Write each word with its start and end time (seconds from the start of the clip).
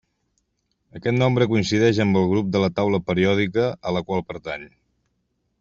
Aquest 0.99 1.17
nombre 1.23 1.47
coincideix 1.51 2.01
amb 2.05 2.19
el 2.23 2.27
grup 2.33 2.49
de 2.57 2.63
la 2.65 2.71
Taula 2.81 3.03
Periòdica 3.11 3.69
a 3.91 3.97
la 3.99 4.07
qual 4.09 4.29
pertany. 4.33 4.69